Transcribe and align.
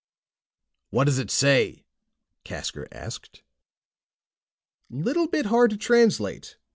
"What 0.89 1.03
does 1.03 1.19
it 1.19 1.29
say?" 1.29 1.85
Casker 2.43 2.87
asked. 2.91 3.43
"Little 4.89 5.27
bit 5.27 5.45
hard 5.45 5.69
to 5.69 5.77
translate. 5.77 6.57